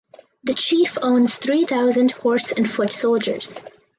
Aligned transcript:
This 0.43 0.55
chief 0.55 0.97
owns 1.03 1.35
three 1.35 1.63
thousand 1.63 2.09
horse 2.13 2.51
and 2.51 2.67
foot 2.67 2.91
soldiers. 2.91 3.61